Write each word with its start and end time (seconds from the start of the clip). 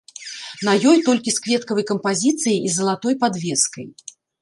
На 0.67 0.73
ёй 0.91 0.97
толькі 1.09 1.35
з 1.35 1.43
кветкавай 1.45 1.85
кампазіцыяй 1.91 2.59
і 2.65 2.75
залатой 2.79 3.13
падвескай. 3.25 3.85